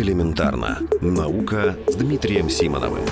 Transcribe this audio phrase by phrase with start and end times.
[0.00, 0.78] Элементарно.
[1.02, 3.04] Наука с Дмитрием Симоновым.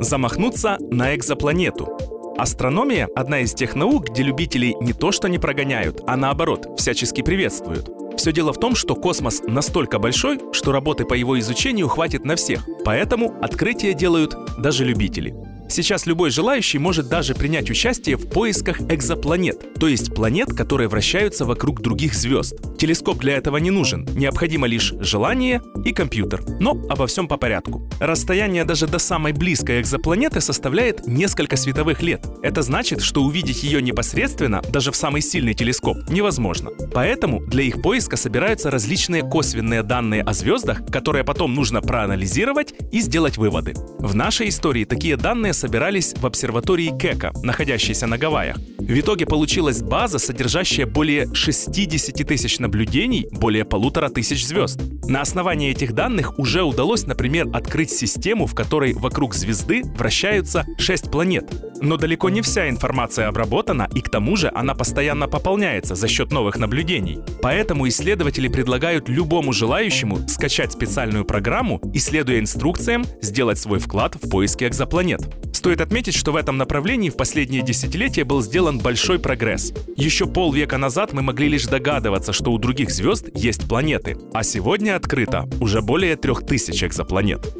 [0.00, 1.88] Замахнуться на экзопланету.
[2.36, 7.22] Астрономия– одна из тех наук, где любителей не то что не прогоняют, а наоборот, всячески
[7.22, 7.88] приветствуют.
[8.18, 12.36] Все дело в том, что космос настолько большой, что работы по его изучению хватит на
[12.36, 12.68] всех.
[12.84, 15.34] Поэтому открытия делают даже любители.
[15.68, 21.44] Сейчас любой желающий может даже принять участие в поисках экзопланет, то есть планет, которые вращаются
[21.44, 22.54] вокруг других звезд.
[22.78, 26.44] Телескоп для этого не нужен, необходимо лишь желание и компьютер.
[26.60, 27.88] Но обо всем по порядку.
[27.98, 32.26] Расстояние даже до самой близкой экзопланеты составляет несколько световых лет.
[32.42, 36.70] Это значит, что увидеть ее непосредственно, даже в самый сильный телескоп, невозможно.
[36.92, 43.00] Поэтому для их поиска собираются различные косвенные данные о звездах, которые потом нужно проанализировать и
[43.00, 43.74] сделать выводы.
[43.98, 48.58] В нашей истории такие данные собирались в обсерватории Кека, находящейся на Гавайях.
[48.78, 54.78] В итоге получилась база, содержащая более 60 тысяч наблюдений более полутора тысяч звезд.
[55.08, 61.10] На основании этих данных уже удалось, например, открыть систему, в которой вокруг звезды вращаются 6
[61.10, 61.50] планет.
[61.80, 66.30] Но далеко не вся информация обработана, и к тому же она постоянно пополняется за счет
[66.30, 67.20] новых наблюдений.
[67.40, 74.28] Поэтому исследователи предлагают любому желающему скачать специальную программу и, следуя инструкциям, сделать свой вклад в
[74.28, 75.22] поиски экзопланет.
[75.64, 79.72] Стоит отметить, что в этом направлении в последние десятилетия был сделан большой прогресс.
[79.96, 84.94] Еще полвека назад мы могли лишь догадываться, что у других звезд есть планеты, а сегодня
[84.94, 87.50] открыто уже более трех тысяч экзопланет.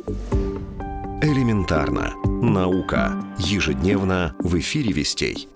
[1.22, 2.12] Элементарно.
[2.26, 3.24] Наука.
[3.38, 5.48] Ежедневно в эфире Вестей.